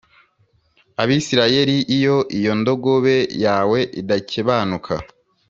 Abisirayeli 1.01 1.77
Iyo 1.97 2.17
iyi 2.35 2.51
ndogobe 2.59 3.17
yawe 3.43 3.79
idakebanuka 4.01 4.93